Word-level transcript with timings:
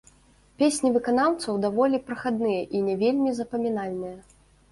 Песні 0.61 0.89
выканаўцаў 0.95 1.59
даволі 1.65 1.97
прахадныя 2.09 2.61
і 2.79 2.83
не 2.87 2.95
вельмі 3.05 3.35
запамінальныя. 3.43 4.17